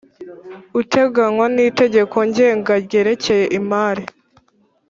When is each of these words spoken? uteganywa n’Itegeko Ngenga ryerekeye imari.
uteganywa 0.79 1.45
n’Itegeko 1.55 2.15
Ngenga 2.29 2.73
ryerekeye 2.85 3.45
imari. 3.59 4.03